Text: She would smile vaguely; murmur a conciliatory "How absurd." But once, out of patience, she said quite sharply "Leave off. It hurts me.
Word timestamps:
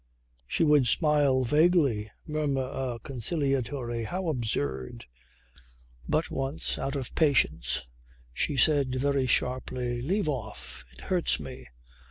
She 0.47 0.63
would 0.63 0.87
smile 0.87 1.43
vaguely; 1.43 2.09
murmur 2.25 2.67
a 2.73 2.97
conciliatory 3.03 4.05
"How 4.05 4.29
absurd." 4.29 5.05
But 6.09 6.31
once, 6.31 6.79
out 6.79 6.95
of 6.95 7.13
patience, 7.13 7.83
she 8.33 8.57
said 8.57 8.97
quite 8.99 9.29
sharply 9.29 10.01
"Leave 10.01 10.27
off. 10.27 10.85
It 10.91 11.01
hurts 11.01 11.39
me. 11.39 11.67